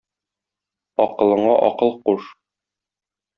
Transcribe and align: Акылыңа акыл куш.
Акылыңа 1.05 1.51
акыл 1.67 1.93
куш. 2.09 2.31